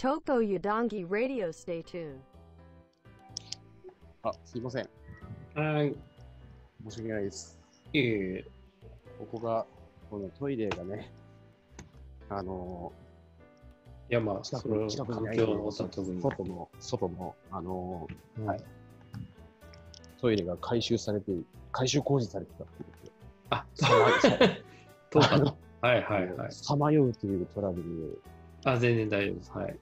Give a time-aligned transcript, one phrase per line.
[0.00, 2.20] Toko Yudongi Radio Stay tuned.
[4.22, 4.88] あ、すいません。
[5.54, 5.94] はい。
[6.88, 7.60] 申し訳ないです。
[7.92, 8.44] いえいえ。
[9.18, 9.66] ここが、
[10.08, 11.12] このトイレがね、
[12.30, 12.90] あの
[14.10, 16.22] いや、まあ、ー、近くに、近くに環ない境のことは特に。
[16.22, 18.60] 外の、外の、あのーうんはい
[20.18, 21.30] トイレが改修されて、
[21.72, 23.12] 改修工事されてたっていうこ
[23.50, 24.64] あ、とで。
[25.12, 25.56] そう かあのな。
[25.82, 26.52] はいはいはい。
[26.52, 28.22] さまようというトラブル
[28.64, 29.50] あ、全然大丈夫です。
[29.52, 29.78] はい。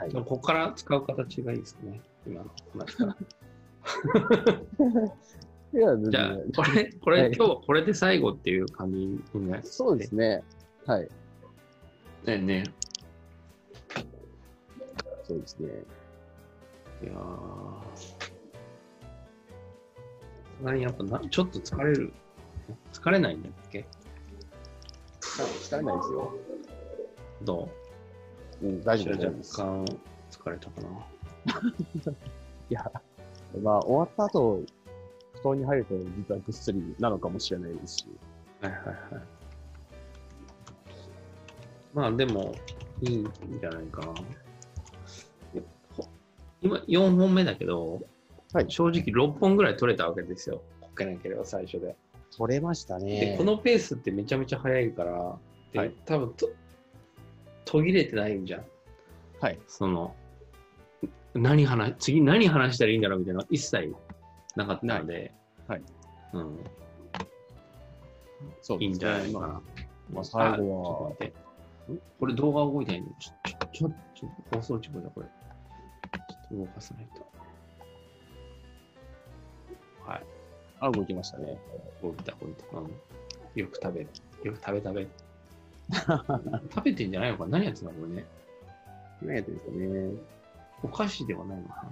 [0.00, 2.00] はいここから使う形がいいですね。
[2.26, 3.16] 今の話から。
[5.72, 9.60] いや、全じゃあ然、これ、 これ、はい今日はこれで最後っていう感じにね。
[9.62, 10.42] そうですね。
[10.86, 11.08] はい。
[12.24, 12.38] ね。
[12.38, 12.64] ね
[15.24, 15.68] そうですね。
[17.02, 17.80] いやー。
[20.80, 22.10] やっぱな、ちょっと疲れる。
[22.92, 23.84] 疲れないんだっけ？
[25.20, 26.32] 疲れないですよ。
[27.42, 27.68] どう？
[28.62, 29.56] うん、大丈夫若です。
[29.56, 29.84] 干
[30.30, 30.88] 疲れたかな。
[32.70, 32.92] いや、
[33.62, 34.62] まあ、終わった後、
[35.42, 38.06] 布団に入ると実はぐっすりなのかもしれないですし。
[38.60, 38.96] はいはいはい。
[41.92, 42.54] まあでも、
[43.00, 44.14] いいんじゃないかな。
[45.96, 46.08] ほ
[46.60, 48.00] 今、4本目だけど、
[48.52, 50.62] はい正直6本ぐらい取れたわけですよ。
[50.80, 51.96] こけなければ最初で。
[52.36, 53.34] 取れましたで、ね。
[53.38, 55.38] このペースってめちゃめちゃ速いから、
[55.72, 56.50] で、はい多分と
[57.70, 58.64] 途切れてないんじゃん。
[59.40, 59.58] はい。
[59.68, 60.16] その、
[61.34, 63.94] 何話、次何話したらいいんだろうみたいなの一切
[64.56, 65.32] なかったので、
[65.68, 65.82] はい。
[66.32, 66.64] うん、
[68.60, 69.62] そういいんじゃないかまあな。
[70.12, 71.34] まあ、最後は、あちょっと待って。
[72.18, 75.26] これ動画動いてないんで、ちょ、ちょ、ちょ、ちょ放送事故だ、これ。
[75.26, 77.24] ちょっと動かさないと。
[80.10, 80.26] はい。
[80.80, 81.56] あ、動きましたね。
[82.02, 82.78] 動いた、動いた。
[82.78, 82.90] うん。
[83.54, 84.08] よく食べる。
[84.42, 85.29] よく食べ食べ。
[85.92, 87.58] 食べてんじゃないのかな？
[87.58, 88.24] 何やってんのこれね。
[89.22, 90.10] 何やってるんですかね。
[90.82, 91.90] お菓子ではないのかな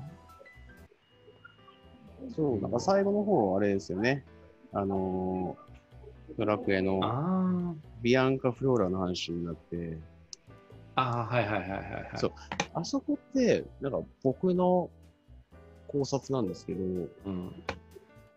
[2.34, 4.24] そう、なんか最後の方、あれですよね。
[4.72, 9.98] あのー、ドラクエのあビアンカ・フローラの話になって、
[10.94, 11.02] あ。
[11.02, 12.10] ああ、はいはいはいはいはい。
[12.16, 12.32] そう
[12.74, 14.90] あそこって、なんか僕の
[15.86, 16.80] 考察なんですけど、
[17.26, 17.54] うん。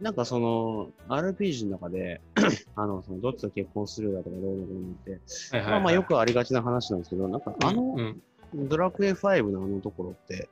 [0.01, 2.22] なんかその、RPG の中で、
[2.75, 5.19] あの、その、どっちと結婚するだとかどうのこうのって、はい
[5.51, 5.72] はい、はい。
[5.72, 8.22] まあまあよくありがちな話なんですけど、なんかあのう、ん。
[8.67, 10.50] ドラクエ5のあのところって、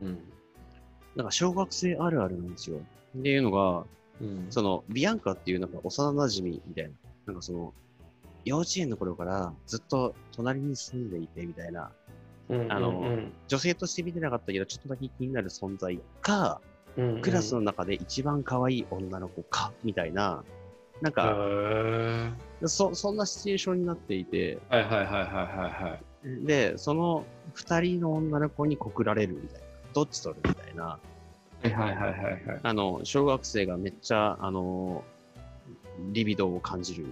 [0.00, 0.18] うん。
[1.16, 2.78] なんか小学生あるあるなんですよ。
[3.18, 3.84] っていうのが、
[4.20, 4.46] うん。
[4.50, 6.90] その、ビアンカっていうなんか幼馴染みたいな、
[7.26, 7.74] なんかその、
[8.44, 11.90] 幼稚園の頃からずっと隣に住んでいてみたいな、
[12.48, 16.60] うんあのうん女性として見てなかったけど、ちょっとだけ気になる存在か、
[16.96, 20.42] うんうん、クラスの中で一番可愛い女の子か、みたいな、
[21.00, 22.32] なんへか、ー
[22.68, 26.46] そ、そんなシチュエーションになっていて、はいはいはいはいはいはい。
[26.46, 30.98] で、その二人の女の子に告られるみたいな、どっち取るみたいな、は
[31.64, 32.60] いはいはいはいはい。
[32.62, 35.04] あの、小学生がめっちゃ、あの、
[36.12, 37.06] リビドーを感じる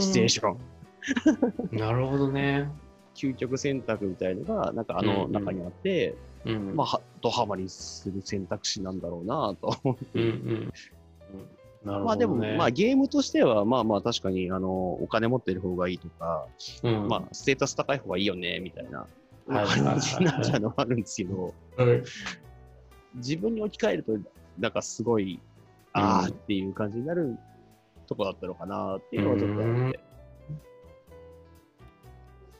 [0.00, 1.76] シチュエーション。
[1.76, 2.70] なるほどね。
[3.14, 6.74] 究極選択みたいのが、なんかあのうんうん中にあって、うん。
[6.74, 10.06] まあ、はドハマりする選択肢なんだろうなと思って。
[10.14, 10.72] うんうん。
[11.84, 12.04] なるほど、ね。
[12.04, 16.46] まあでも、まあゲームとしては、まあまあ確かに、あの、お金持ってる方がいいとか、
[16.82, 19.06] うん、まあステータス高い方がいいよね、みたいな
[19.48, 19.66] 感
[20.00, 21.54] じになっちゃうのはあるんですけど、
[23.14, 24.12] 自分に置き換えると、
[24.58, 25.40] なんかすごい、
[25.92, 27.36] あーっていう感じになる
[28.06, 30.00] とこだったのかなっていうのはちょっとあって。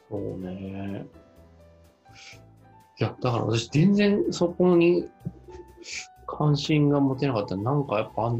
[0.09, 1.05] そうね。
[2.99, 5.09] いや、だから私全然そこに
[6.37, 7.55] 関心が持てなかった。
[7.55, 8.33] なんかやっぱ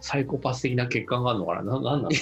[0.00, 1.62] サイコパス的な欠陥があるのかな？
[1.62, 2.16] ななんなの い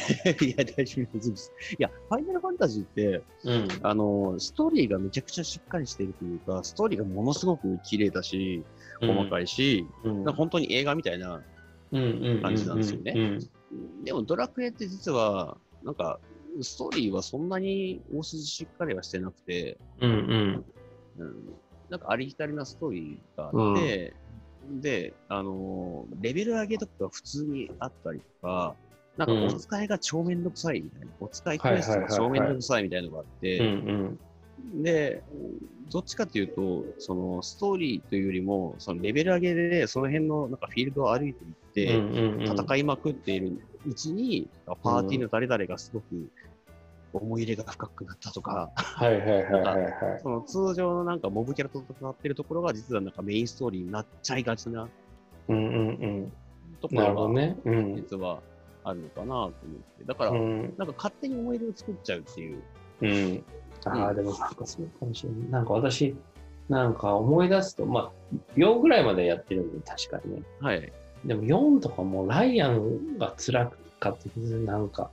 [0.56, 1.53] や、大丈夫です。
[1.78, 3.69] いや、ファイナルファンタジーって、うん。
[3.82, 8.65] あの、ストーリーがめちゃくちゃしっかりしてるというか、ストーリーがものすごく綺麗だし、
[9.00, 10.25] 細かいし、うん。
[10.32, 11.43] 本当に映画みたいな、
[11.91, 16.19] 感じなんですよねうんでもドラクエって実は、なんか、
[16.60, 20.65] ストーリーはそんなに大筋しっかりはしてなくて、うんうん
[21.19, 21.44] うん、
[21.90, 24.14] なんかありきたりなストーリーがあって、
[24.81, 28.75] で、あのーレベル上げとかが普通にあったりとか、
[29.17, 29.44] なんかうん。
[29.46, 34.19] お使いが超めんどくさいみたいな、お使いクエストが超めんどくさいみたいなのがあって、うん
[34.75, 34.82] うん。
[34.82, 35.23] で、
[35.90, 42.61] どっちかっていうと、そのストーリーというよりも、そのレベル上げで、その辺のなんかフィールドを歩いていって、うんうんうん。
[42.61, 46.06] 戦いまくっているうちに、パーティーの誰々がすごく
[47.12, 49.93] 思い入れが深くなったとか、はいはいはいはいはい。
[50.22, 54.88] その通常のなんかモブキャラと戦ってるところが実はなんかメインストーリーになっちゃいがちな
[55.49, 56.32] うんうんうん。
[56.81, 57.56] ところがどね。
[57.64, 57.96] うん。
[57.96, 58.40] 実は
[58.84, 59.52] あるのかなと思っ
[59.99, 60.05] て。
[60.05, 60.75] だから、うん。
[60.76, 62.62] なんか勝手に思い出を作っちゃうっていう
[63.00, 63.44] うん。
[63.84, 65.50] ああ、でもなんかそうかもしれない。
[65.50, 66.16] なんか私、
[66.69, 68.12] なんか思い出すと、まあ、
[68.56, 70.43] 4ぐらいまでやってるんで、確かにね。
[70.60, 70.78] はい。
[71.25, 75.10] いでも4とかもライアンが辛かったけど、なんか、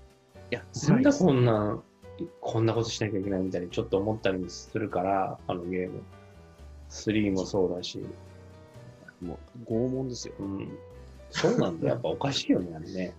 [0.55, 1.81] や、なんだこんな、
[2.41, 6.01] こんなことしなきゃいけないみたいにちょっと思ったりもするから、あのゲーム。
[6.89, 8.03] 3もそうだし。
[9.21, 10.33] もう拷問ですよ。
[10.39, 10.77] うん。
[11.29, 11.89] そうなんだ。
[11.89, 13.13] やっぱおかしいよね、あれね。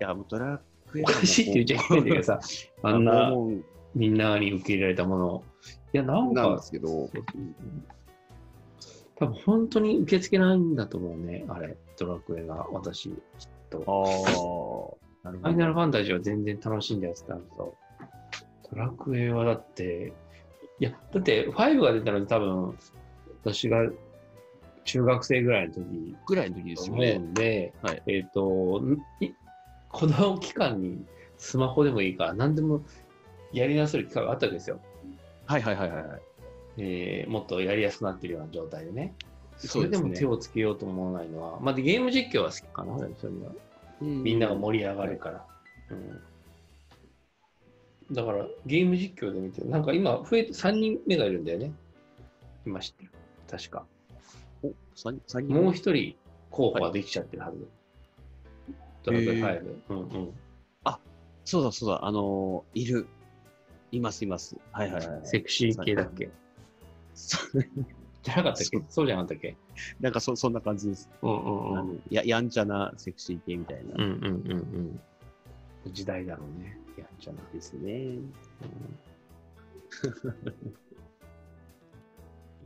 [0.00, 0.60] いや、もうドラ
[0.90, 2.40] クエおかしいって言っちゃいけないんだけどさ、
[2.82, 3.32] あんな
[3.94, 5.44] みんなに受け入れられたものを。
[5.92, 7.08] いや、なんか、なんですけど
[9.16, 13.16] 多分本当に受け付けないんだと思うね、あれ、ドラクエが、私、きっ
[13.70, 13.84] と。
[13.86, 17.74] ああ、なるファイナルファンタジーは全然楽しんでやってたんだけど、
[18.72, 20.12] ドラクエはだって、
[20.78, 22.78] いや、だって5が出たのに多分、
[23.42, 23.78] 私が
[24.84, 27.12] 中学生ぐらいの時ぐらいの時ですよね。
[27.12, 29.32] うんで、はいえっ、と、んい
[29.90, 31.04] この期間に
[31.36, 32.82] スマホでもいいから何でも
[33.52, 34.80] やり直せる機会があったわけですよ。
[35.46, 36.04] はいはいはいはい。
[36.78, 39.14] えーもっとやりやすくなってるような状態でね。
[39.56, 43.52] それでも手をつけようと思わないのは、まあ、でゲーム実況は好きかな、それは。
[44.00, 45.46] みんなが盛り上がるから。
[45.90, 45.94] う
[48.12, 51.72] ん、だから、ゲーム実況で見て、なんか今、増えて3人目がいるんだよね。
[52.66, 53.10] 今知ってる。
[53.50, 53.86] 確か。
[54.62, 56.16] お、三三人もう一人
[56.50, 57.68] 候補ができちゃってるはず。
[59.04, 59.74] ドラクエ5。
[59.90, 60.34] うんうん。
[61.46, 63.06] そうだそうだ、あのー、いる。
[63.92, 64.56] いますいます。
[64.72, 65.20] はいはいはい。
[65.22, 66.28] セクシー系だっけ
[67.14, 67.64] そう
[68.26, 68.82] じゃなかったっけ？
[68.88, 69.56] そうじゃなかったっけ？
[70.00, 71.08] なんかそそんな感じです。
[71.22, 72.02] うんうんうん。
[72.10, 73.94] ややんちゃなセクシー系みたいな。
[73.96, 75.00] うんうんうん
[75.84, 75.92] うん。
[75.92, 76.78] 時代だろうね。
[76.98, 77.38] やんちゃな。
[77.52, 77.92] ですね。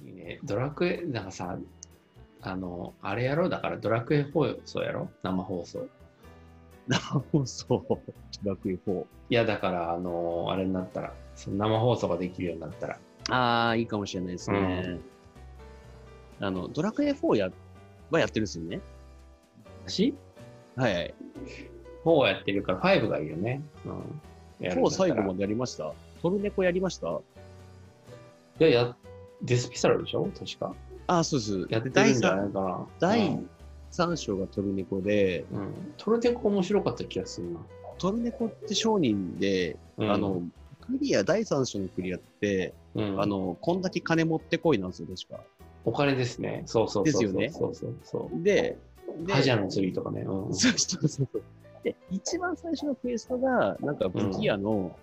[0.03, 0.41] いいね。
[0.45, 1.59] ドラクエ、なんかさ、
[2.41, 3.47] あの、あれやろ？
[3.47, 5.11] うだから、ドラクエ放送やろ？
[5.23, 5.87] 生放送。
[6.89, 6.99] 生
[7.31, 7.87] 放送、
[8.43, 9.05] ドラクエ4。
[9.29, 12.99] いや、だから、あの、あれになったら、その生放送ができるようになったら。
[13.29, 14.99] ああ、いいかもしれないですね。
[16.41, 17.51] あの、ドラクエ4や
[18.11, 18.81] はやってるんですよね。
[19.87, 20.15] し
[20.77, 21.15] はいはい。
[22.05, 23.63] 4やってるから、5がいいよね。
[23.85, 24.67] うん。
[24.67, 25.93] やるんだ4ったら最後までやりました？
[26.23, 27.09] トルネコやりました？
[27.09, 27.21] い
[28.65, 28.97] や、や、
[29.43, 30.29] デスピサルでしょ？
[30.39, 30.75] 確か。
[31.07, 31.67] ああ、そうです。
[31.69, 32.87] やってる第んじゃ三ないかな。
[32.99, 33.51] 第うん
[33.91, 35.75] 3章がトルネコで、うん。
[35.97, 37.59] トルネコ面白かった気がするな。
[37.99, 40.43] トルネコって商人で、うんあの、
[40.81, 45.45] クリア、第3章のクリアって、うん、あの、こんだけ金持ってこいなんですよ、確か。
[45.85, 46.63] お金ですね。
[46.67, 47.05] そうそうそう。
[47.05, 48.43] ですよねそうそうそう。
[48.43, 48.79] で、
[49.27, 50.23] でアジアの釣りとかね。
[50.23, 50.55] うん。
[50.55, 51.43] そうそうそうそう。
[51.83, 54.97] で、一番最初のクエストが、なんか武器屋の、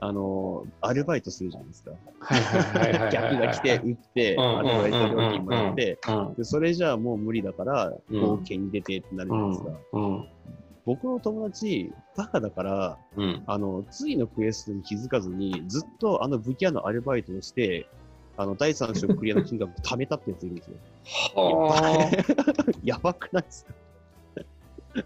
[0.00, 1.90] あの、アルバイトするじゃないですか。
[2.20, 3.12] はいはいはいはいはい。
[3.12, 6.34] 客が来て、撃って、うんアルバイト料金もらって、うん。
[6.34, 9.70] でそれじゃあもう無理だから、うん冒険に出てってなるじゃないですか。
[9.92, 10.28] うん。
[10.84, 13.42] 僕の友達、バカだから、うん。
[13.46, 17.86] あの、次のクエストに気づかずに、ずっとあの武器屋のアルバイトをして、
[18.40, 20.76] あの、第3章クリアの金額を貯めたってやついるんですよ。
[21.34, 22.10] は
[22.84, 23.74] やばくないですか？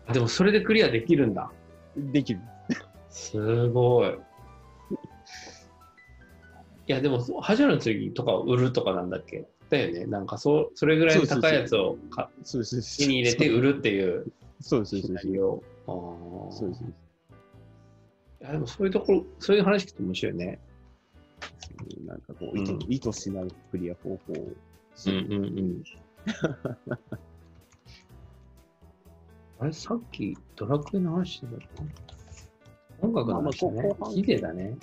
[0.07, 0.13] あ。
[0.13, 1.51] でもそれでクリアできるんだ。
[1.97, 2.41] できる。
[3.09, 4.11] すごい。
[4.11, 4.17] い
[6.87, 9.47] や、でも、恥の次とかを売るとかなんだっけ？
[9.71, 10.05] だよね。
[10.05, 12.77] なんかそう、それぐらいの高いやつをかそうそ。
[12.99, 14.31] 手に入れて売るっていう
[14.61, 15.27] そうです、そうシです。
[15.27, 15.63] そ
[16.67, 16.85] うです。
[18.43, 20.61] いや、でもそういうところ、そういう話聞くと面白いね。
[22.07, 24.49] なんかこう、意図,、うん意図しないクリア方法を
[24.95, 25.27] する。
[25.27, 25.83] うんうん。
[29.61, 31.57] あれ、さっきドラクエの話してた？
[31.57, 31.67] っけ
[33.01, 34.77] 音楽の話ねまあヒデだね。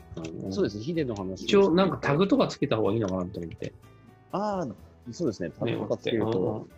[0.44, 1.44] うんそうですね、ヒデの話。
[1.44, 3.74] 一応、なんかタグとかつけた方がいいのかなと思って。
[4.32, 4.68] ああ、
[5.12, 6.70] そうですね、タグとかつけると、うんうん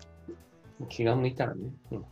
[0.89, 1.69] 気が向いたらね。
[1.91, 2.05] うん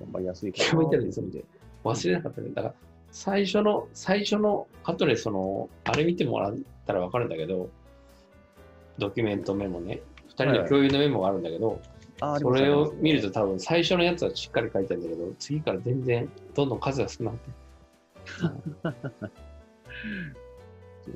[0.00, 0.52] 頑張りやすい。
[0.52, 1.44] 気が向いたらですので、
[1.84, 2.50] 忘れなかったね。
[2.50, 2.74] だから、
[3.12, 7.68] 最初の、最初の、後でその、あれ見てもらったらわかるんだけど、
[8.98, 10.00] ドキュメントメモね。
[10.28, 11.80] 二人の共有のメモがあるんだけど、
[12.20, 17.50] あーありそれを見ると多分最初のやつはしっかり書いてあるんだけど、次から全然どんどん数が少なくて。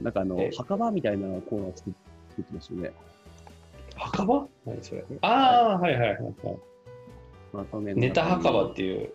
[0.02, 2.92] なんかあので、墓場みたいなコーナー作ってますよね。
[3.96, 4.46] 墓場？
[4.66, 5.04] 何それ？
[5.22, 6.34] ああ、はいはいはいはい。
[7.52, 9.12] まとめネタ墓場っっていう。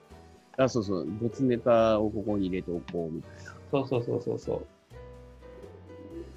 [0.57, 3.53] あ、そうそう、没ネタをここに入れておこうみたいな。
[3.71, 4.65] そうそうそうそうそう。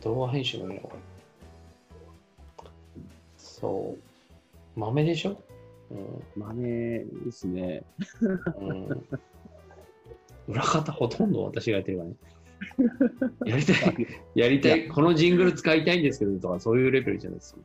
[0.02, 0.82] 動画編集のね。
[3.36, 4.80] そう。
[4.80, 5.40] 豆でしょ？
[5.90, 6.22] うん。
[6.36, 7.82] 豆ですね。
[8.60, 9.08] うん
[10.48, 12.16] 裏方ほとんど私がやってるからね。
[13.50, 17.60] やりたい、やりたい、このジングル使いたいんですけどとか、そういうレベルじゃないですか。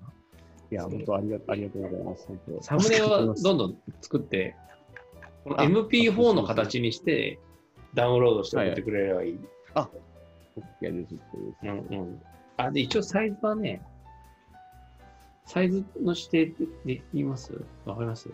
[0.72, 2.28] いや、本当ありがありがとうございます。
[2.62, 4.56] サムネはどんどん作って、
[5.44, 7.38] この MP4 の形にして、
[7.94, 9.40] ダウンロードして送ってくれればいい。
[10.58, 11.15] OK です。
[11.63, 12.22] うんうん。
[12.58, 13.81] あ、で、一応サイズはね、
[15.46, 17.53] サイズの指定ってできます？
[17.86, 18.29] わかります？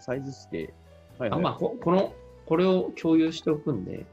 [0.00, 0.74] サイズ指定。
[1.18, 1.44] はいあ、はい。
[1.44, 2.12] まあ、ここの、
[2.46, 4.04] これを共有しておくんで、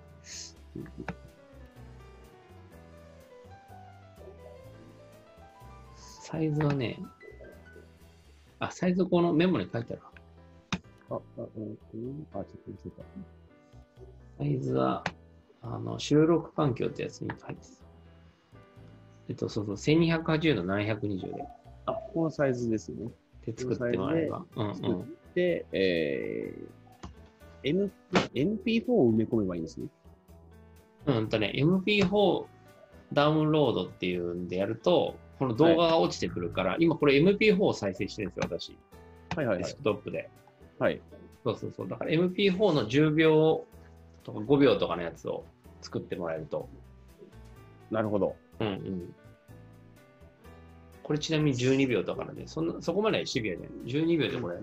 [5.96, 7.00] サイズはね、
[8.60, 10.12] あ、サイズこのメモに書いてあるわ。
[11.10, 13.04] あ、あ、あ、ちょっと見せた。
[14.38, 15.04] サイズは、
[15.62, 17.62] あの、収録環境ってやつに書いて。
[19.30, 21.46] えっと、そうそう、1280の720で、
[21.86, 23.10] あ、ここのサイズですね。
[23.46, 24.46] で作ってもらえば。
[24.56, 25.18] うんうん。
[25.36, 27.92] で、えー、M、
[28.34, 29.88] MP4 を埋め込めばいいんですね。
[31.06, 32.46] うんとね、MP4
[33.14, 38.78] ダウンロードっていうんでやると、この動画が落ちてくるから、今これ MP4 を再生してるんですよ、私。
[39.36, 39.76] はいはいはいデス。
[39.76, 40.30] クトップで。
[40.80, 41.02] はい。
[41.44, 41.88] そうそうそう。
[41.88, 43.66] だから MP4 の10秒
[44.30, 45.46] とか5秒とかのやつを
[45.82, 46.70] 作ってもらえると。
[47.92, 48.36] なるほど。
[48.60, 49.16] うんうん。
[51.04, 53.70] これちなみに12秒とかなんで、そんな、そこまでシビアじゃない。
[54.06, 54.58] 12秒でこれ、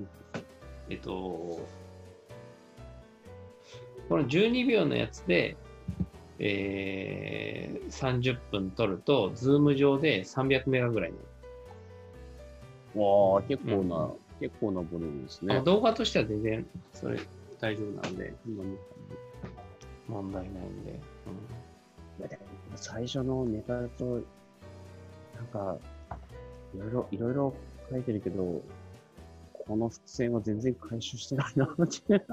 [0.91, 1.67] えっと、こ
[4.11, 5.57] の12秒のやつで、
[6.39, 11.23] えー、30分撮ると、ズーム上で300メガぐらいにな
[12.95, 13.03] る。
[13.03, 15.61] わあ、結構な、うん結構なボリュームですね。
[15.63, 17.19] 動画としては全然、それ
[17.61, 18.83] 大丈夫なんで、今見た
[20.09, 20.99] 問題ないんで。
[22.77, 24.05] 最初のネタと、
[25.35, 25.79] なんか、
[26.75, 27.55] いろいろ、いろいろ
[27.91, 28.63] 書いてるけど、
[29.67, 32.25] この伏線は全然回収してないなって。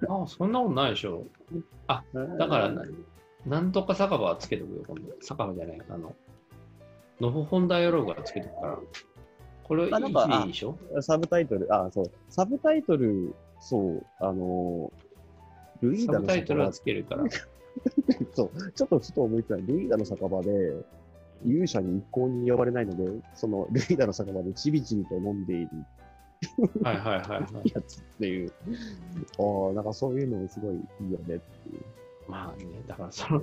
[0.00, 1.24] うん、あそんなことないでしょ。
[1.86, 2.02] だ
[2.48, 2.82] からな、
[3.46, 5.02] なんとか酒場はつけとくよ、今度。
[5.20, 6.14] 酒場じゃない、あの、
[7.20, 8.78] ノブホンダイアログはつけとくから。
[9.62, 12.10] これ、いいでしょサブタイトル、あ、そう。
[12.28, 15.03] サブタイトル、そう、あのー、
[15.88, 17.24] ルイーダのサブタイトルは酒場、つけるから。
[18.34, 20.84] そう、ちょっとふと思いついたルイーダの酒場で、
[21.44, 25.68] 勇者に一向に呼ばれないので、そのルイーダの酒場でちびちびと飲んでいる
[26.82, 27.72] はいはいはいはい。
[27.74, 28.52] やつっていう、
[29.38, 31.40] ああ、なんかそういうのもすごいいいよねっていう。
[32.28, 33.42] まあね、だからその、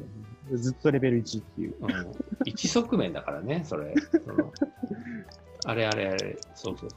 [0.54, 1.76] ずっとレベル1っていう。
[1.80, 1.90] うん、
[2.46, 3.94] 一側面だからね、それ。
[4.26, 4.52] その
[5.66, 6.90] あれあれあれ、そうそう。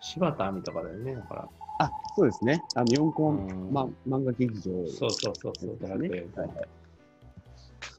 [0.00, 1.48] 柴田亜美とかだよね、だから。
[1.78, 2.64] あ、そうですね。
[2.74, 5.78] あの、4コン、うんま、漫画劇場そうそうそうそう。
[5.80, 6.68] ドラクエはいはい。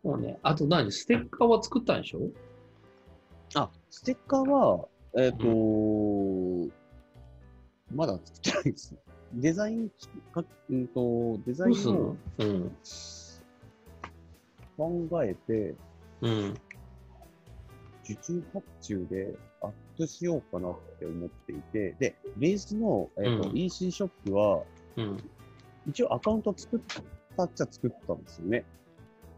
[0.04, 0.40] そうね。
[0.44, 0.92] あと何？
[0.92, 2.30] ステッカーは作ったんでしょ？
[3.56, 4.88] あ、ステッカーは、
[5.18, 5.46] えっ、と
[7.94, 8.96] まだ作ってないです。
[9.34, 9.90] デザイン
[10.34, 13.44] か、うんと、デザインをどうす
[14.04, 15.08] ん。
[15.10, 15.76] 考えて、
[16.22, 16.54] うん。
[18.04, 24.64] 受注発注でアップしようかなって思っていて、で、ベースの、えーとうん EC ショップは、
[24.98, 25.18] うん。
[25.88, 26.80] 一応アカウント作っ
[27.36, 28.66] たっちゃ作ったんですよね。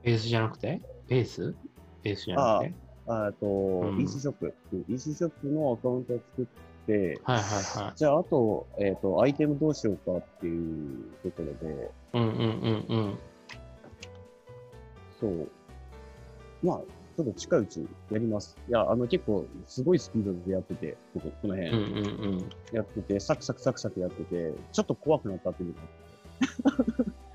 [0.03, 0.81] ベースじゃなくて？
[1.07, 1.55] ベース？
[2.03, 2.74] ベースじゃなくて？
[3.07, 6.45] あと、ん EC ショップ、うん EC ショップのアカウントを作っ
[6.85, 7.41] て、はいは
[7.79, 7.93] いはい。
[7.95, 13.17] じゃあ、あと、えっ、と、アイテムどうしようかっていうところで、うんうんうんうん。
[15.19, 15.50] そう。
[16.63, 16.81] まあ、
[17.15, 18.57] ちょっと近いうちにやります。
[18.67, 22.50] いや、あの、結構、すごいスピードでやってて、こここの辺、うんうんうん。
[22.74, 25.75] やってて、サクサクサクサクやってて、ちょっと怖くなったっていう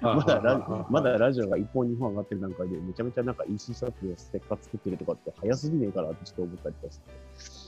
[0.02, 7.00] まだラまだラジオが1本2本上がってる段階で、めちゃめちゃなんか EC ショップでステッカー作ってるとかって早すぎねえかなってちょっと思ったりとかし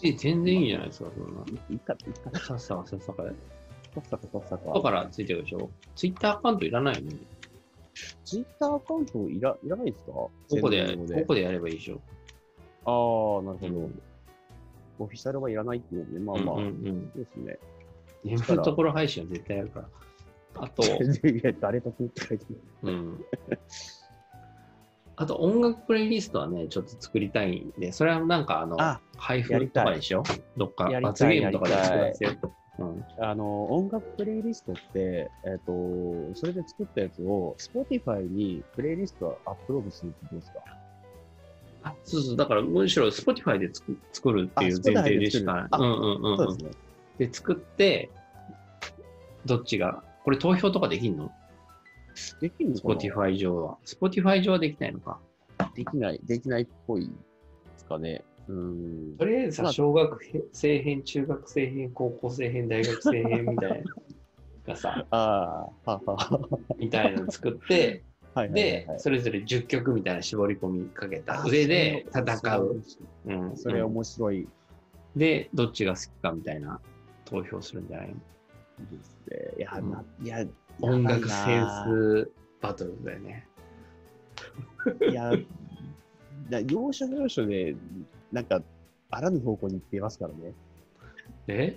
[0.00, 0.08] て。
[0.08, 1.42] え、全然いいじゃないですか、そんな。
[1.70, 3.30] いいか、いいか、さっさかさっさかで。
[3.30, 3.34] さ
[4.00, 4.72] っさかさっさか。
[4.72, 7.16] 後からついてるでしょツイッターアカウントいらないよね。
[8.24, 10.12] ツイッターアカウントいらいらないですか？
[10.12, 12.00] こここで、ここでやればいいでしょ。
[12.84, 13.74] ああ、なるほど。
[13.80, 14.02] うん
[14.98, 17.10] オフィシャルはいらないっていうので、まあまあ、うんうんうん。
[17.12, 17.58] ですね。
[18.22, 19.88] 眠るところ配信は絶対やるから。
[20.64, 20.82] あと、
[21.60, 22.60] 誰とって書いてる。
[22.82, 23.24] うん。
[25.16, 30.22] あと音楽プレイリストはね、ちょっと作りたいんで、それはなんかあの、あ配布とかでしょ
[30.56, 32.32] どっか罰ゲームとかで作らせよ。
[32.42, 32.50] う
[32.84, 33.04] ん。
[33.18, 35.72] あの、音楽プレイリストって、えっ、と、
[36.34, 40.60] それで作ったやつを、Spotify にプレイリストアップロードするってどうですか？
[41.84, 45.62] あ、そうそう、だからむしろ Spotify で作作るっていうあ前提ででしかない。
[45.70, 46.36] 作るうんうんうんうん。
[46.36, 46.70] そうですね。
[47.18, 48.10] で、作って、
[49.46, 51.30] どっちが、これ投票とかできんの？
[52.40, 53.78] できるのかな ?Spotify 上は。
[53.84, 55.18] Spotify 上はできないのか。
[55.74, 57.10] できない、できないっぽいで
[57.78, 58.22] すかね。
[58.48, 59.16] うん。
[59.18, 60.18] とりあえずさ、まあ小学
[60.52, 63.82] 生編、中学生編、高校生編、大学生編みたいなの
[64.66, 66.48] がさ、ああ、ははは。
[66.78, 68.02] みたいなの作って、
[68.34, 72.82] はいはいはいでは、いそれぞれ10曲みたいな絞り込みかけたあ上で戦う。
[73.26, 74.48] うんそれうん面白い
[75.14, 76.80] で、どっちが好きかみたいな
[77.26, 78.14] 投票するんじゃないの？
[78.90, 79.54] ですね。
[79.58, 80.46] いや、うんな、いや、
[80.80, 82.30] 音楽センス
[82.62, 83.46] バトルだよね。
[85.10, 85.30] いや、
[86.48, 87.76] だ要所要所で、
[88.32, 88.62] なんか、
[89.10, 90.54] あらぬ方向に行ってますからね。
[91.46, 91.76] え？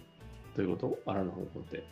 [0.55, 1.11] どういうこと？
[1.11, 1.83] あらぬ方向って。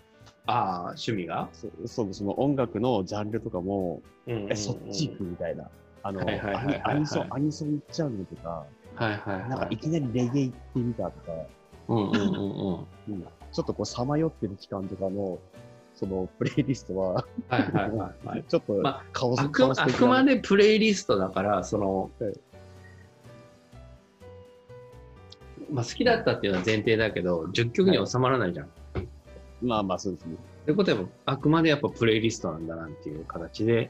[0.46, 1.50] ああ、趣味が？
[1.52, 5.70] そそう、その音楽のジャンルとかも、うんうんうんえ、そっち行くみたいな。
[6.04, 8.66] あの、アニソン、アニソン行っちゃうのとか、
[8.96, 9.50] はいはいはい。
[9.50, 11.32] なんかいきなりレゲエ行ってみたとか、
[11.90, 12.88] うんうんうんうん。
[13.10, 15.38] うんちょっとこう、さまよってる期間とかの、
[15.94, 18.44] そのプレイリストは、はいはいはいはい。
[18.50, 22.34] ちょっとまあ顔あくあくまでプレイリストだから、その、はい
[25.74, 28.70] まあ好きだったっていうのは前提だけど、10曲に収まらないじゃん。
[29.62, 30.36] まあまあそうですね。
[30.36, 33.90] ってことはあくまでやっぱプレイリストなんだなっていう形で、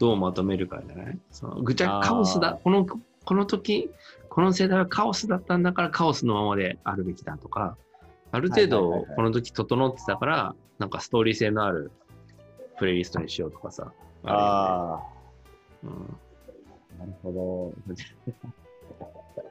[0.00, 1.18] どうまとめるかじゃない？
[1.30, 3.90] そのぐちゃカオスだ、この、この時、
[4.28, 7.76] この世代はカオスだったんだからカオスのままであるべきだとか、
[8.32, 11.92] ある程はいはいはいはい度この時整ってたから、なんかストーリー性のある
[12.78, 13.92] プレイリストにしようとかさ。
[14.24, 15.00] あ
[15.84, 15.92] あね
[16.98, 17.94] あ、なるほど。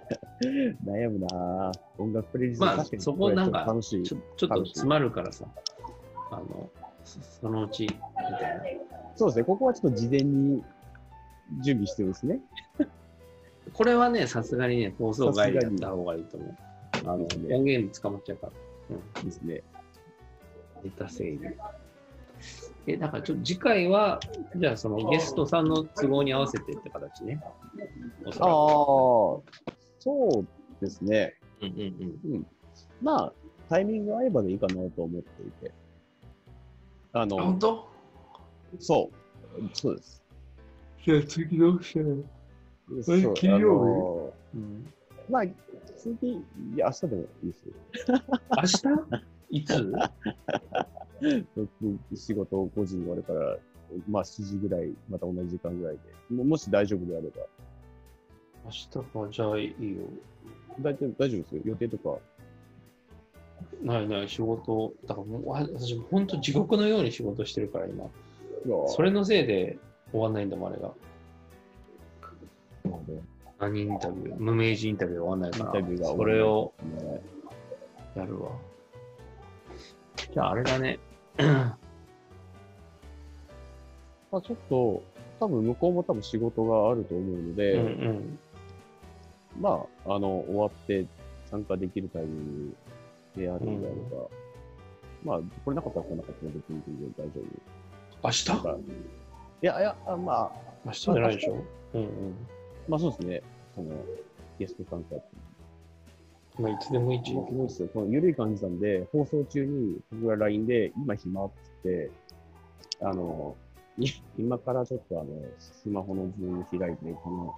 [0.86, 3.98] 悩むなぁ音楽プレイリスト、まあそこなんかち。
[3.98, 5.46] ょちょっと詰まるからさ、
[6.32, 6.70] あの、
[7.04, 8.64] そそのうち、みたいな。
[9.16, 9.44] そうですね。
[9.46, 10.64] ここはちょっと事前に
[11.62, 12.40] 準備してるんですね。
[13.74, 16.56] これはね、さすがにね、放送外でやった方がいいと思う。
[17.06, 18.54] あの、ね音源捕まっちゃうから。
[19.22, 19.26] うん。
[19.26, 19.64] ですね。
[20.84, 21.40] データ整理。
[22.88, 24.20] え、だからちょっと次回は、
[24.56, 27.42] じゃあそのゲストさんの都合に合わせてって形ね。
[28.40, 29.38] ああ
[30.00, 30.48] そう
[30.82, 31.36] ですね。
[31.62, 32.48] うんうんうん。
[33.02, 33.34] まあ、
[33.70, 35.72] タイミング合えばでいいかなと思っていて。
[37.14, 37.88] ああの本、当？
[38.80, 39.70] そう。
[39.74, 40.24] そうです。
[41.06, 43.64] じゃあ次どうしたらそう金曜日？
[43.64, 44.94] あのうん、
[45.30, 45.44] まあ、
[45.98, 46.44] 次、い
[46.76, 47.74] や、明日でもいいですよ。
[48.58, 48.62] 明
[49.50, 49.60] 日？
[49.60, 49.94] いつ？
[51.56, 53.58] 僕仕事5時に終わるから、
[54.08, 55.98] まあ7時ぐらい、また同じ時間ぐらい
[56.30, 57.46] で、ももし大丈夫であれば、
[58.70, 60.04] 明日か、じゃあいいよ。
[60.80, 61.62] 大丈夫大丈夫ですよ。
[61.66, 62.20] 予定とか。
[63.82, 64.94] ないない、仕事。
[65.08, 68.06] だからもう、わ私、本当地獄のように仕事してるから、今。
[68.88, 69.80] それのせいで
[70.12, 70.92] 終わんないんだもん、あれが。
[73.60, 77.22] 何インタビュー、無名人インタビュー終わんないインから、タビューがそれをね、
[78.16, 78.52] やるわ。
[80.32, 81.00] じゃあ、あれだね。
[84.32, 85.02] まあ、ちょっと、
[85.40, 88.40] 多分向こうも多分仕事があると思うので、うんうん。
[89.58, 91.06] まあ、あの、終わって
[91.50, 92.76] 参加できるタイミン
[93.36, 94.28] グであるのであれば、
[95.24, 97.42] まあ、これなかったら来なかったら別に全然大丈
[98.24, 98.52] 明日？
[98.52, 98.54] 夫。
[98.54, 98.94] なんか
[99.62, 100.52] いや、いや、あまあ、
[100.86, 101.64] 明日じゃないでしょ？
[101.94, 102.10] うんうん。
[102.88, 103.42] まあそうですね。
[103.76, 103.90] その、
[104.58, 105.16] ゲスト参加
[106.62, 107.34] まあ、いつでもいいし。
[107.34, 107.90] 僕もですよ。
[107.94, 112.12] この緩い感じなんで、放送中に僕が LINE で、今暇っつって、
[113.02, 113.56] あの、
[113.98, 114.08] い
[114.38, 117.56] 今からちょっとあの、スマホのズーム開いて、この、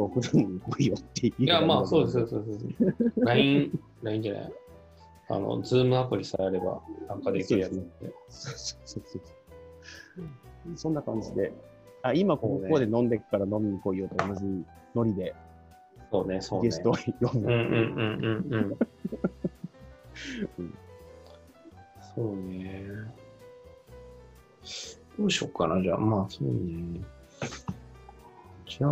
[0.00, 1.42] トークルームに来いよっていう。
[1.44, 3.20] いや、まあ、そうです、そうですそうです。
[3.20, 4.52] LINE、LINE じゃない？
[5.28, 7.74] あの、ズームアプリさえあれば参加できるやつ。
[8.28, 9.22] そうそうそう
[10.76, 11.52] そんな感じで、
[12.02, 15.34] あ、今ここで飲んでっから飲みに来いよと同じノリで、
[16.10, 16.68] そうね、そうね。
[16.68, 18.78] ゲストを呼んで、うんうんうんうんうん
[20.58, 20.74] うん。
[22.14, 22.84] そうね。
[25.18, 25.98] どうしようかな、じゃあ。
[25.98, 27.00] まあ、そうね。
[28.66, 28.90] じゃあ、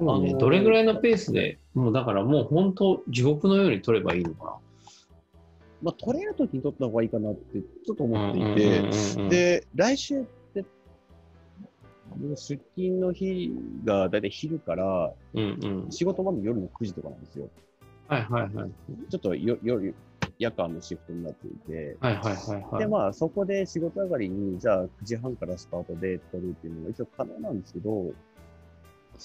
[0.00, 4.58] あのどれぐらいのペースで、もうだからもう本当、地獄のように取ればいいのか
[5.82, 8.30] まあ、取れるときに取った方がいいかなってちょっとな。
[8.30, 10.64] 思っていて、うんうんうんうん、で、来週って、
[12.36, 12.36] 出
[12.76, 13.52] 勤の日
[13.84, 15.90] がだいたい昼から、うんうん。
[15.90, 17.48] 仕事まで夜の9時とかなんですよ。
[18.08, 18.70] はいはいはい。
[19.10, 19.94] ちょっとよ夜、
[20.38, 22.78] 夜間のシフトになっていて、はいはいはいはい。
[22.78, 28.12] で、まあ、そこで仕事上がりに、じゃあ9時半からスタートで取るっていうのが一応可能なんですけど、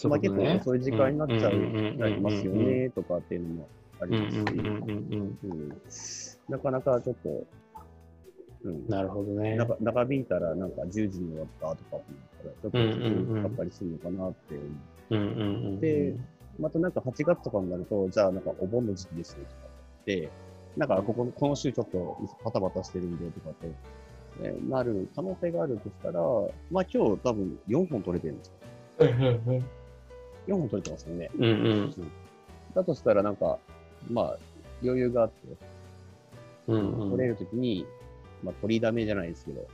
[0.08, 1.54] まあ結構そういう時間になっちゃう、
[1.98, 3.70] なりますよね、とかっていうのも
[4.02, 7.44] ありますし、なかなかちょっと、
[8.64, 9.56] うん、なるほどね。
[9.56, 14.56] 長長引いたらなんか10時に終わったとかってなったら、ちょっと時間かかったりするのかなって
[15.10, 15.80] 思う。
[15.80, 16.16] で
[16.60, 19.56] またなんか8月とかになると、じゃあなんかお盆の時期ですよとか
[20.02, 20.30] って、
[20.76, 23.68] なんかこここの週ちょっとバタバタしてるんでとかって、
[24.44, 26.22] ねなる可能性があるとしたら、
[26.70, 29.64] まあ今日多分4本取れてるんですよ。
[30.52, 31.30] はいはいはい4本取れてますよね。
[31.38, 32.12] うんうん。
[32.76, 33.58] だとしたらなんか、
[34.12, 34.38] まあ
[34.84, 35.36] 余裕があって、
[36.68, 37.86] うんうん取れるときに、
[38.44, 39.68] まあ取りだめじゃないですけど、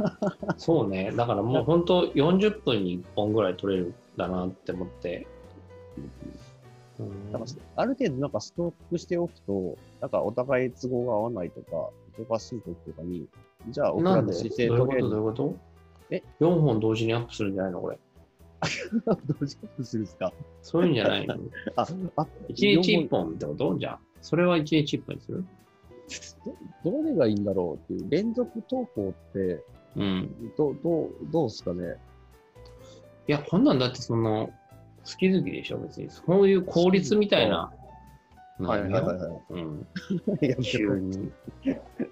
[0.56, 1.12] そうね。
[1.16, 5.26] だからもう本当40分に1本ぐらい取れるんだなって思って。
[5.96, 13.26] うんだからある程度なんかストックしておくと、なんかお互い都合が合わないとか、忙しい時とかに、
[13.70, 14.32] じゃあ、オクなんで？
[14.32, 15.08] ラの姿勢どういうこと？
[15.10, 15.54] どういうこと？
[16.10, 17.98] え ?4 本同時にアップするんじゃないのこれ。
[19.26, 20.32] 同時アップするんですか？
[20.62, 21.36] そういうんじゃないの
[21.76, 23.78] あ、あ、一日一本ってこと？
[23.78, 24.00] じゃあ。
[24.20, 25.44] それは一日一本にする？
[26.84, 29.64] どどれがいいんだろうっていう、連続投稿って、
[29.96, 30.30] うん。
[30.56, 31.96] どどう、どうですかね？
[33.26, 34.50] いや、こんなんだってその、
[35.06, 36.10] 好き好きでしょ、別に。
[36.10, 37.72] そういう効率みたいな。
[38.60, 39.06] はいはいはいい。
[39.06, 39.86] はうん。
[40.42, 40.46] い。
[40.46, 41.32] いや急に。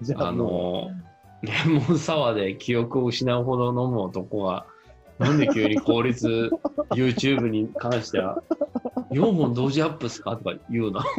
[0.01, 0.91] じゃあ、の、
[1.43, 4.67] レモンサワーで記憶を失うほど飲む男は、
[5.23, 6.51] なんで急に効率
[6.91, 8.43] YouTube に関しては、
[9.11, 10.37] 4本同時アップっすか？
[10.37, 11.01] とか言うの。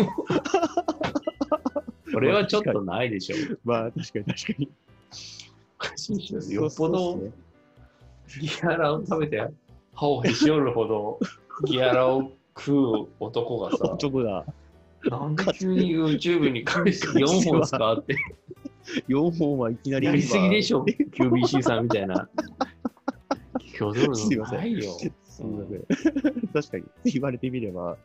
[2.13, 3.35] これはちょっとないでしょ。
[3.53, 4.69] う、まあ、確かに確かに。
[5.79, 7.19] おかしいでしょそうよっぽど
[8.39, 9.47] ギアラを食べて
[9.93, 11.19] 歯をへし折るほど
[11.65, 14.45] ギアラを食う男がさ、男だ。
[15.05, 18.15] なんで急に YouTube に関して 4本使うって
[19.09, 20.05] 4本はいきなり。
[20.07, 22.29] やりすぎでしょ ?QBC さんみたいな。
[23.89, 24.59] 挙取るすいません。
[24.59, 24.91] のないよ。
[25.23, 25.85] すみません。
[26.53, 27.11] 確かに。
[27.11, 27.97] 言われてみれば、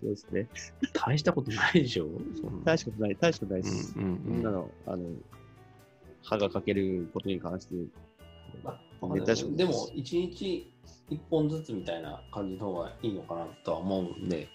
[0.00, 0.48] そうですね。
[0.92, 2.08] 大したことないでしょ？
[2.40, 2.64] そんな。
[2.64, 3.98] 大したことない、大したことないです。
[3.98, 4.42] うんうんうん。
[4.42, 5.04] なの、あの、
[6.22, 10.72] 歯がかけることに関して、でも、1日
[11.10, 14.48] 1本ずつみたいな感じの方がいいのかなとは思うんで、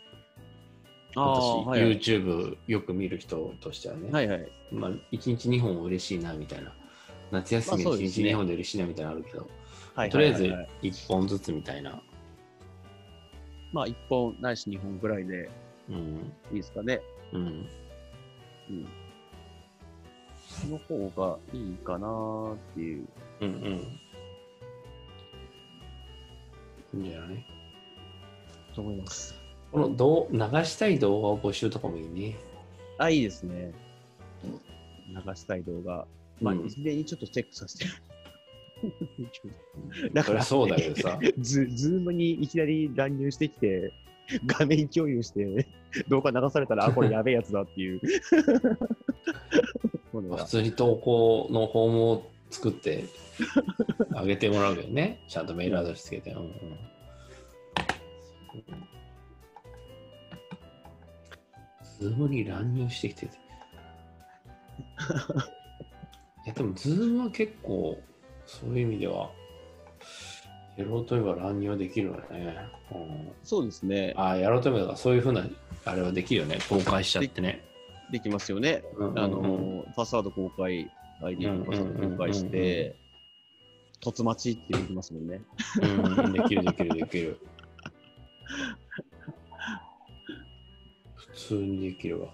[1.16, 1.98] 私、はいはい。
[1.98, 4.52] YouTube よく見る人としてはね、はいはい。
[4.72, 6.74] まあ、1日2本嬉しいなみたいな、
[7.32, 8.30] 夏休み1日まあそうですね。
[8.30, 9.50] 2本で嬉しいなみたいなのあるけど、
[9.98, 12.02] はいとりあえずはいはいはい1本ずつみたいな、
[13.74, 15.50] まあ、1本ないし2本ぐらいで
[15.90, 17.00] うん、いいですかね。
[17.32, 17.66] うん、
[18.70, 18.88] うん。
[20.36, 23.08] その方がいいかなーっていう。
[23.40, 23.50] うん、
[26.94, 27.02] うん。
[27.02, 27.46] いいんじゃない？
[28.76, 29.34] と思います。
[29.72, 32.36] この動流したい動画を募集とかもいいね。
[32.98, 33.72] あ、いいですね。
[34.44, 36.06] 流したい動画。
[36.42, 37.86] まあ、うんいずれにちょっとチェックさせて。
[40.14, 43.92] だからそうだけどさ、 ズズームにいきなり乱入してきて、
[44.46, 45.68] 画面共有して、
[46.08, 48.02] 動画流されたら、あ、これやべえやつだっていう。
[50.12, 53.04] 普通に投稿のフォームを作って
[54.14, 55.24] あげてもらうけどね。
[55.30, 56.32] ちゃんとメールアドレスつけて。
[56.32, 56.52] うんうん
[62.00, 63.38] ズームに乱入してきてて。
[66.46, 68.00] いや、でも、ズームは結構、
[68.48, 69.30] そういう意味では、
[70.78, 72.58] やろうと思えば乱入はできるよね。
[72.92, 74.14] うん、そうですね。
[74.16, 75.46] ああ、やろうと思えば、そういうふうな、
[75.86, 76.60] あれはできるよね。
[76.70, 77.64] 公開しちゃってね。
[78.12, 78.84] できますよね。
[78.96, 80.90] うんうんうんあの、パスワード公開、
[81.22, 82.96] ID のパスワード公開して、
[84.02, 85.42] 突待ちってできますもんね。
[85.82, 85.88] う
[86.30, 87.40] ん、できるできるできる。
[91.16, 92.30] 普通にできるわ。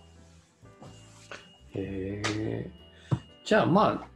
[1.75, 2.69] へえ。
[3.45, 4.12] じゃあまあ、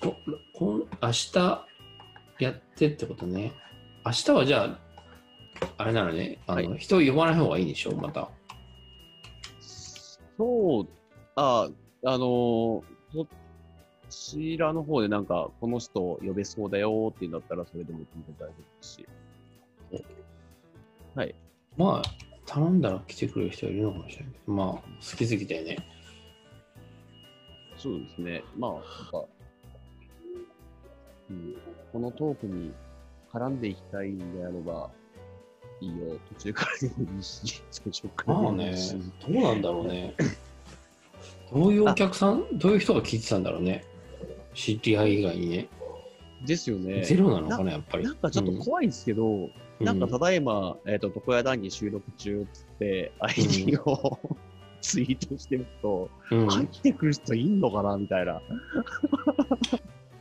[0.00, 0.16] こ
[0.52, 1.66] こん明日
[2.38, 3.52] やってってことね。
[4.04, 4.78] 明日はじゃあ、
[5.76, 8.28] あれなのね、あの、は人呼ばない方がいいでしょ、また。
[10.38, 10.88] そう、
[11.36, 11.68] あ、
[12.04, 12.82] あの、
[13.12, 13.26] そ
[14.08, 19.08] ちらの方でなんか、この人呼べそうだよっていうんだったら、それでも聞いて大丈夫ですし。
[21.14, 21.34] はい。
[21.76, 24.82] まあ、頼んだら来てくれる人いるのかもしれないけど、まあ、好
[25.16, 25.76] き好きだよね。
[27.76, 28.42] そうですね。
[28.56, 29.28] まあ、なんか、
[31.30, 31.56] うん、
[31.92, 32.72] このトークに
[33.32, 34.90] 絡んでいきたいんであれば、
[35.80, 36.18] いいよ。
[36.38, 38.76] 途中からでもいいし、最初からでまあね
[39.28, 40.14] どうなんだろうね。
[41.52, 43.84] どういうお客さん、どういう人が聞いてたんだろうね。
[44.54, 45.68] 知り合い以外にね。
[46.46, 47.02] ですよね。
[47.04, 48.04] ゼロなのかな、やっぱり。
[48.04, 54.18] なんかちょっと怖いんですけど、なんかただいま、えっ、と、床屋談義収録中っつって、ID を、
[54.80, 58.40] ツイートしてると、うん、うん入ってくる人いんのかなみたいな。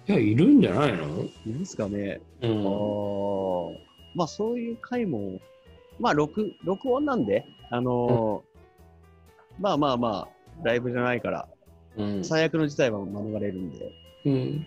[0.10, 1.24] いや、いるんじゃないの？
[1.45, 2.19] いますかね。
[2.41, 2.65] あうん。
[2.65, 3.78] ー
[4.15, 5.39] まあ、そういう回も、
[6.00, 11.48] まあ、録、録音なんで、あのーまあまあまあ、ライブじゃないから、
[11.98, 12.24] うん。
[12.24, 13.91] 最悪の事態は免れるんで、
[14.26, 14.65] うん、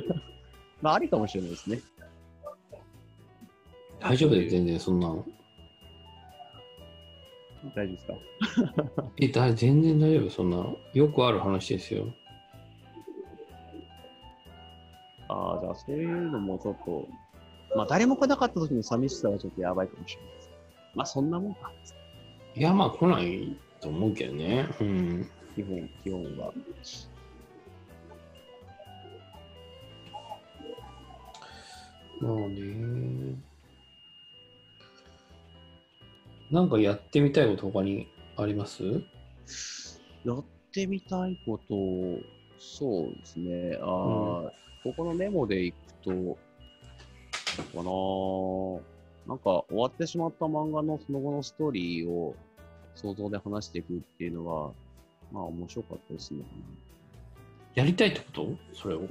[0.80, 1.80] まあ、ありかもしれないですね。
[4.00, 5.24] 大丈夫で全然そんなの？
[7.74, 8.14] 大丈夫ですか？
[9.20, 10.76] え、だ全然大丈夫、そんなの。
[10.94, 12.06] よくある話ですよ。
[15.28, 17.08] ああ、じゃあそういうのもちょっと、
[17.76, 20.50] まあ誰も来なかった時の寂しさはちょっとやばいかもしれないです。
[20.94, 21.72] まあそんなもんか。
[22.54, 24.68] いや、まあ来ないと思うけどね。
[24.80, 25.28] うん。
[25.54, 26.52] 基本、基本は。
[32.20, 33.34] まあね。
[36.50, 38.06] なんかやってみたいこと他に
[38.36, 38.84] あります？
[40.24, 41.74] やってみたいこと、
[42.58, 43.78] そうですね。
[43.82, 44.52] ああ、
[44.84, 47.82] ここのメモでいくと、かな
[49.26, 52.36] なんか終わってしまった漫画のその後のストーリーを
[52.94, 54.70] 想像で話していくっていうのは、
[55.32, 56.44] まあ面白かったですね。
[57.74, 58.48] やりたいってこと？
[58.74, 58.98] それを。
[58.98, 59.08] うん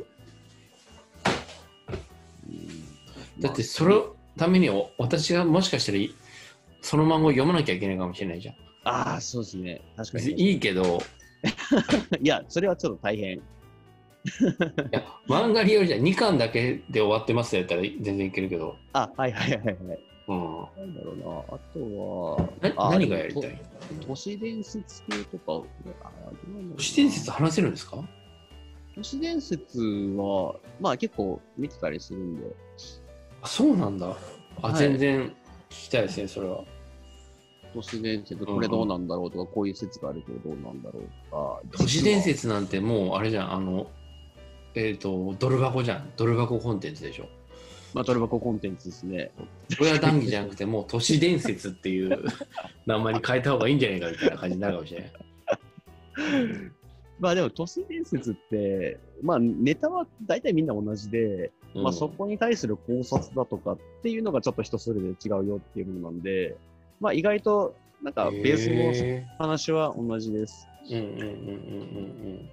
[3.39, 6.13] だってそのためにお私がもしかしたらい
[6.81, 8.55] その漫画を読まなきゃいけないかもしれないじゃん。
[8.86, 9.81] ああ、そうですね。
[9.95, 11.01] 確かにいいけど、
[12.21, 13.41] いや、それはちょっと大変。
[14.25, 14.29] い
[14.91, 19.77] や漫画によりじゃ2巻だけで終わってますやったら全然いけるけど、あ、はいはいはいはい。
[20.25, 20.38] うん、
[20.77, 21.23] なんだろうな。
[21.49, 21.79] あと
[22.79, 23.62] は、何がやりたい？
[24.07, 25.67] 都市伝説系とか、
[26.77, 28.01] 都市伝説話せるんですか？
[28.95, 29.81] 都市伝説
[30.15, 32.45] は、まあ結構見てたりするんで、
[33.41, 34.15] あそうなんだ。
[34.62, 35.33] あ、はい全然聞
[35.69, 36.63] きたいですね、それは。
[37.73, 41.62] 都市伝説、これどうなんだろうとか、こういう説があるけどどうなんだろうとか。
[41.79, 43.88] 都市伝説なんてもうあれじゃん、あの、
[44.75, 46.12] えっ、と、ドル箱じゃん。
[46.17, 47.27] ドル箱コンテンツでしょ。
[47.93, 49.31] まあ、トルバココンテンツですね。
[49.79, 52.23] 親談義じゃなくて、もう都市伝説っていう
[52.88, 55.12] 名前に変えた方がいいんじゃないかみたいな感じになるかもしれない。
[57.19, 66.57] まあでも都市伝説って、まあネタは大体みんな同じで、まあそこに対する考察だとかっていうのがちょっと人それぞれ違うよっていうものなんで、
[66.99, 70.67] まあ意外となんかベースのへ話は同じです。
[70.89, 71.29] ーうんうんう
[72.39, 72.49] ん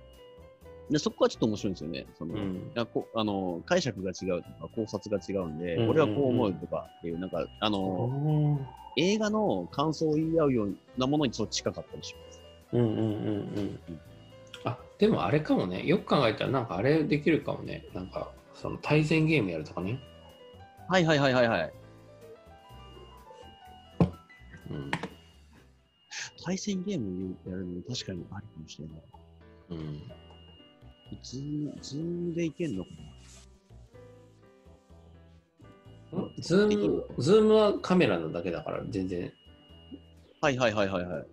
[0.90, 2.06] で、そこはちょっと面白いんですよね。
[2.18, 12.42] その、いうんこあの解釈が違うとか考察が違うんで、うん俺はこう思うとかっていう、なんか、あの、うん映画の感想を言い合うようなものにちょっと近かったりします。
[12.72, 13.80] うんうんうんうん。
[14.64, 19.98] あでもあれかもね、よく考えたらなんかあれできるかもね、なんかその対戦ゲームやるとかね。
[20.88, 21.72] はいはいはいはいはい。
[24.70, 24.90] うん。
[26.44, 29.02] 対戦ゲームやるの確かにありかもしれない。
[29.70, 30.02] うん、
[31.22, 32.90] ズーム、ズームでいけんのか
[36.38, 39.30] ズーム、ズームはカメラのだけだから全然、な
[40.40, 41.26] はいはいはいはいはい。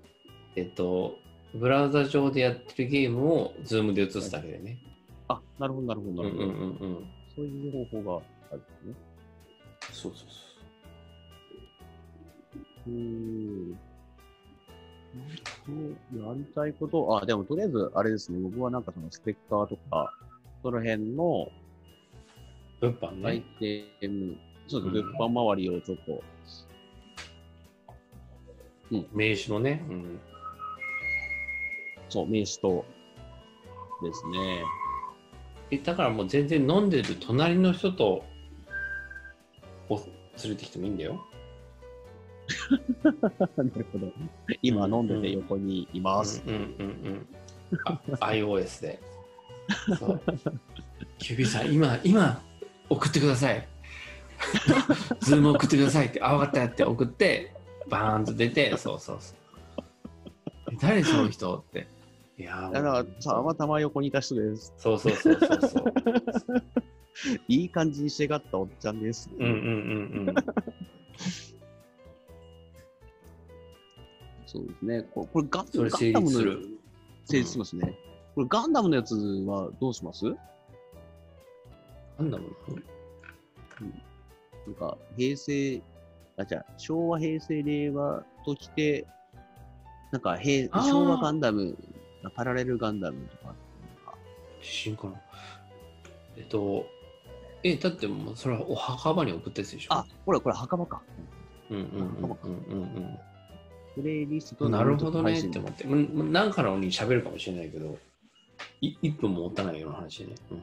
[0.55, 1.19] えっと、
[1.53, 4.77] ブラウザ上でやってるゲームをズームで映すだけでね。
[5.27, 6.85] あ、なるほどなるほどうんうんなるほど。
[6.85, 7.05] うんうん。
[7.35, 8.95] そういう方法があるんですね。
[9.91, 10.27] そうそう
[12.87, 13.79] うーん。
[16.15, 20.13] やりたいこと、あ、でもとりあえず、あれですね、僕はなんかそのステッカーとか、
[20.63, 21.51] その辺の。
[22.79, 23.43] 物販アイね。
[23.99, 26.23] テム、そうです物販周りをちょっと、
[29.13, 29.85] 名刺のね。
[29.89, 30.19] うん。
[32.09, 32.85] そう、名刺と
[34.03, 34.63] ですね。
[35.71, 38.23] えだからもう全然飲んでる隣の人と
[39.89, 39.99] を
[40.43, 41.26] 連れてきてもいいんだよ。
[43.57, 44.11] なるほど。
[44.61, 46.43] 今飲んでて横にいます。
[46.45, 46.63] うんうんう
[47.09, 47.27] ん
[48.19, 48.99] iOS で。
[51.17, 52.41] キュービーさん、今、今、
[52.89, 53.67] 送ってください。
[55.19, 57.53] ズーム送ってくださいって、あ、分かったって送って、
[57.89, 59.37] バーンと出て、そうそうそう。
[60.71, 61.87] え誰その人って。
[62.37, 64.73] いやーだから、たまたま横にいた人です。
[64.77, 65.93] そうそうそうそうそう。
[67.47, 69.29] いい感じにしてがったおっちゃんです。
[69.37, 70.35] うんうんうんうん。
[74.47, 75.01] そうですね。
[75.13, 76.67] これ、これガンそれ成ガンダムの立する。
[77.25, 77.99] 成立しますね。
[78.33, 80.25] これガンダムのやつはどうします？
[82.17, 82.47] なんだろう
[84.65, 85.81] なんか、平成、
[86.37, 89.05] あ、じゃあ、昭和、平成、令和ときて、
[90.11, 91.77] なんか、平あー昭和ガンダム、
[92.35, 93.53] パラレルガンダムとか、
[94.59, 95.13] 自信かな。
[96.37, 96.85] えっと、
[97.63, 99.93] え、だってもうそれはお墓場に送ったやつでしょ？
[99.93, 101.01] あ、ほら、これ墓場か。
[101.69, 101.97] うんうんうん
[102.67, 103.19] うんうん
[103.97, 105.83] プレイリストなるほどねって思って。
[105.85, 107.97] うんなんかのに喋るかもしれないけど、
[108.79, 110.35] い1分も持たないような話ね。
[110.51, 110.59] うん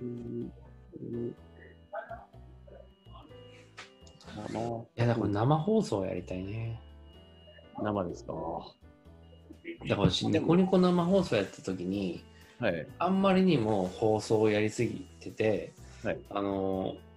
[0.00, 0.52] うん
[1.02, 1.34] うん
[4.48, 6.80] あのいや、だから生放送やりたいね。
[7.82, 8.32] 生ですか。
[9.88, 12.22] だから私、ニコニコ生放送やった時に、
[12.60, 12.86] はい。
[13.00, 15.72] あんまりにも放送をやりすぎてて、
[16.04, 17.10] はいあのー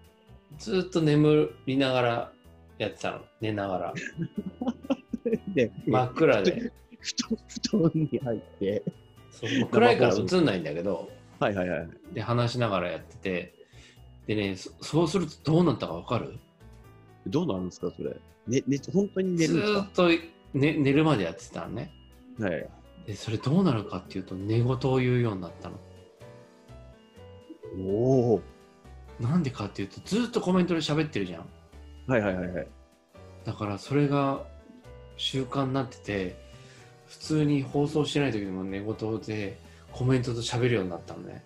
[0.58, 2.33] ずっと眠りながら
[2.78, 3.22] やってたの。
[3.42, 3.94] 寝ながら。
[5.56, 6.72] で、真っ暗で。
[7.70, 8.84] 布団に入って、
[9.30, 11.10] そう暗いから映んないんだけど、
[11.40, 11.90] はいはいはい。
[12.14, 13.54] で、話しながらやってて、
[14.26, 16.40] でね、そそうするとどうなったかわかる？
[17.28, 18.16] どうなるんですか、それ？
[18.48, 19.80] ね、ね、本当に寝ずるんですか？
[19.82, 20.08] ーっと、
[20.58, 21.92] ね、寝るまでやってたのね。
[22.40, 22.70] はい。
[23.06, 25.78] で、それどうなるかっていうと、寝言を言うようになったの。
[27.86, 28.42] おお。
[29.20, 31.50] なんでかっていうと、ずーっとコメントで喋ってるじゃん。
[32.08, 32.68] はいはいはいはい。
[33.46, 34.44] だからそれが
[35.18, 36.36] 習慣になってて、
[37.08, 39.60] 普通に放送してない時でも寝言で
[39.92, 41.44] コメントと喋るようになったのね。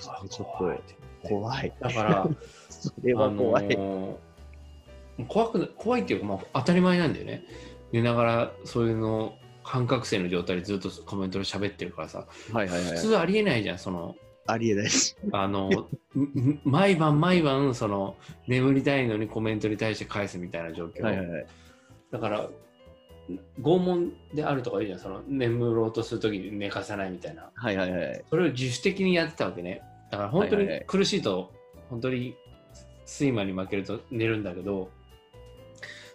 [0.00, 1.72] ちょっと怖いて怖い。
[1.80, 2.28] だから、
[2.68, 3.64] それは怖い。
[3.74, 4.32] あのー
[5.28, 7.44] 怖くな怖いっていうか、まあ、当たり前なんだよね。
[7.92, 12.96] 寝ながらそういうの感覚性の状態でずっとコメントで喋ってるからさ、はいはいはい。
[12.96, 15.16] 普通ありえないじゃん、その、ありえないです。
[15.32, 21.02] あの、ん 毎晩毎晩、その、眠りたいのにコメントに対して返すみたいな状況。
[21.02, 21.46] はいはいはい。
[22.10, 22.48] だから、
[23.60, 27.50] 拷問であるとかじゃん、その、眠ろうとするときに寝かさないみたいな。
[27.54, 28.24] はいはいはい。
[28.28, 29.82] それを自主的にやってたわけね。
[30.10, 31.52] だから本当にはいはいはい苦しいと、
[31.88, 32.34] 本当に
[33.06, 34.90] 睡魔に負けると寝るんだけど、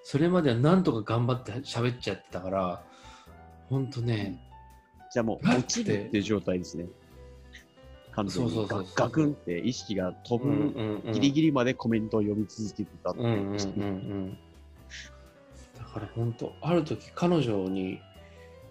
[0.03, 2.83] それまではなんとか頑張って喋っちゃってたから、
[3.69, 4.39] 本当ね、
[5.11, 6.85] じゃあもう落ちるっていう状態ですね。
[8.17, 13.21] 完全にそうそうそうガガクンって意識が飛ぶんギリギリまでコメントを読み続けてたって。
[15.77, 18.01] だから本当、ある時彼女に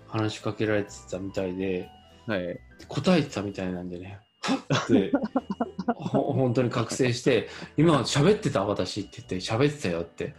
[0.08, 1.88] 話しかけられてたみたいで、
[2.26, 2.58] はい。
[2.88, 5.12] 答えてたみたいなんでね、はっって、
[5.94, 10.34] ほ本当に覚醒して、今喋ってた私って言って、喋ってたよって、びっ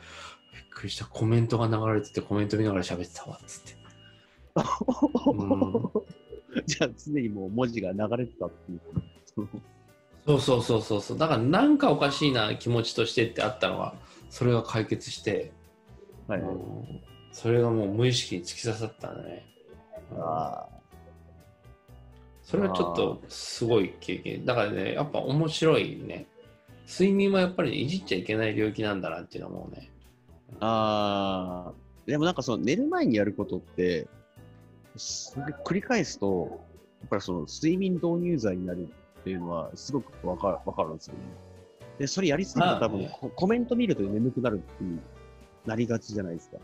[0.70, 1.06] くりした。
[1.06, 3.78] コメントが流れてて、コメント見ながら喋ってたわっつって。
[6.66, 8.82] じゃあ常にもう文字が流れてたっていう。
[10.26, 11.18] そうそうそうそうそう。
[11.18, 13.96] だからなんかおかしいな気持ちとしてってあったのが、
[14.30, 15.52] それが解決して、
[16.28, 16.44] はい
[17.32, 19.46] それがもう無意識に突き刺さったんだね。
[20.12, 20.68] うんあ
[22.42, 24.46] それはちょっとすごい経験。
[24.46, 26.28] だからね、やっぱ面白いね。
[26.88, 29.92] 睡眠はやっぱりいじっちゃいけない領域なんだなっていうのはもうね。
[30.62, 31.66] あ。
[31.68, 31.74] ああ。
[32.06, 34.08] でもなんかその寝る前にやることって、
[34.98, 36.66] 繰り返すと、
[37.02, 38.88] やっぱりその睡眠導入剤になる
[39.20, 41.20] っていうのはすごくわかるわかるんですよね。
[42.00, 45.00] で、それやりすぎると多分、まあねココメント見ると眠くなるっていう、
[45.66, 46.58] なりがちじゃないですか。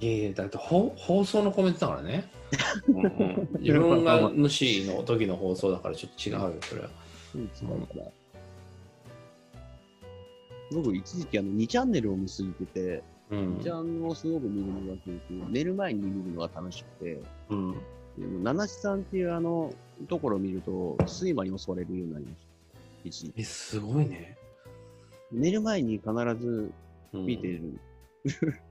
[0.00, 2.30] いやいや、だってほ放送のコメントだからね。
[2.88, 6.90] うんうん自分が主の時の放送だからちょっと違うよ、それは。
[7.34, 8.06] うん、違うから。
[10.72, 17.72] 僕、一時期あの2チャンネルを見すぎてて、うん2チャンをすごく見るのがすごく、寝る前に見るのが楽しくて、うん、
[18.18, 19.72] でも七七さんっていうあの、
[20.08, 22.46] ところを見ると、睡魔に襲われるようになりました。
[23.04, 24.36] 一え、すごいね。
[25.32, 26.10] 寝る前に必
[26.40, 26.70] ず
[27.12, 27.78] うん見てる。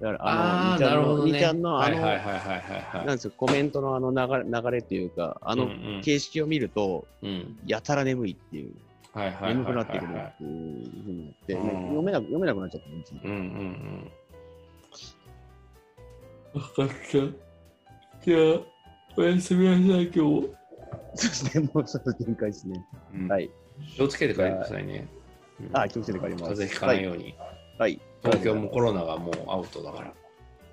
[0.00, 1.44] だからああ、あの、2ちゃんるほどね。
[1.44, 2.60] ゃんのあはいの、はいはいはいはい
[2.98, 3.06] はい。
[3.06, 8.72] なんですよ、コメントのあの流れ流れっていうか、あのうんうん形式を見ると、うん、やたら眠いっていう、
[9.14, 13.20] 眠くなってくるっていうふうになって、読めなく読めなくなっちゃったんですよ。
[13.24, 13.36] うんうん
[16.54, 16.60] うん。
[16.60, 16.94] わかった。
[18.24, 18.60] じゃあ、
[19.16, 20.20] おやすみなさい、今日。
[20.20, 20.50] そう
[21.14, 22.84] ですね、もうちょっと限界ですね。
[23.14, 23.50] うんはい。
[23.96, 25.08] 気をつけて帰ってくださいね。
[25.60, 26.42] うんあ、気をつけて帰ります。
[26.44, 27.34] 風邪ひかないように。
[27.78, 28.00] はい。
[28.22, 30.14] 東京もコロナがもうアウトだから。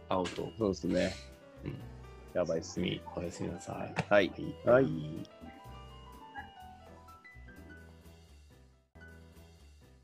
[0.10, 0.48] アウト。
[0.60, 1.14] そうですね。
[1.66, 1.76] うん
[2.34, 3.02] やばいっすね。
[3.16, 4.14] おやすみなさい。
[4.14, 4.32] はい。
[4.64, 5.24] ははいい。